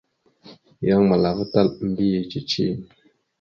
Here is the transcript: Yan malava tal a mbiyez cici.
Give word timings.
Yan 0.87 1.03
malava 1.09 1.43
tal 1.51 1.67
a 1.81 1.85
mbiyez 1.89 2.23
cici. 2.31 2.65